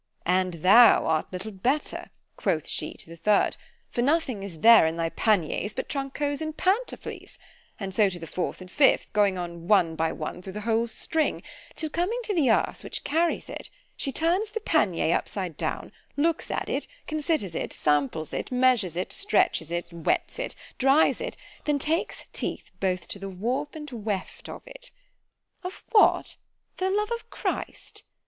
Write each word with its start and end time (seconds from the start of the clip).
——And 0.25 0.55
thou 0.63 1.05
art 1.05 1.31
little 1.31 1.51
better, 1.51 2.09
quoth 2.35 2.67
she 2.67 2.95
to 2.95 3.07
the 3.11 3.15
third; 3.15 3.55
for 3.91 4.01
nothing 4.01 4.41
is 4.41 4.61
there 4.61 4.87
in 4.87 4.95
thy 4.95 5.09
panniers 5.09 5.75
but 5.75 5.87
trunk 5.87 6.17
hose 6.17 6.41
and 6.41 6.57
pantofles—and 6.57 7.93
so 7.93 8.09
to 8.09 8.17
the 8.17 8.25
fourth 8.25 8.61
and 8.61 8.71
fifth, 8.71 9.13
going 9.13 9.37
on 9.37 9.67
one 9.67 9.95
by 9.95 10.11
one 10.11 10.41
through 10.41 10.53
the 10.53 10.61
whole 10.61 10.87
string, 10.87 11.43
till 11.75 11.91
coming 11.91 12.19
to 12.23 12.33
the 12.33 12.49
asse 12.49 12.83
which 12.83 13.03
carries 13.03 13.47
it, 13.47 13.69
she 13.95 14.11
turns 14.11 14.49
the 14.49 14.59
pannier 14.61 15.13
upside 15.15 15.55
down, 15.55 15.91
looks 16.17 16.49
at 16.49 16.67
it—considers 16.67 17.53
it—samples 17.53 18.33
it—measures 18.33 18.95
it—stretches 18.97 19.69
it—wets 19.69 20.39
it—dries 20.39 21.21
it—then 21.21 21.77
takes 21.77 22.21
her 22.21 22.27
teeth 22.33 22.71
both 22.79 23.07
to 23.07 23.19
the 23.19 23.29
warp 23.29 23.75
and 23.75 23.91
weft 23.91 24.49
of 24.49 24.63
it. 24.65 24.89
——Of 25.63 25.83
what? 25.91 26.37
for 26.75 26.85
the 26.85 26.89
love 26.89 27.11
of 27.11 27.29
Christ! 27.29 28.01